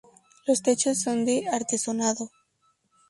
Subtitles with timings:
[0.47, 2.31] Los techos son de artesonado.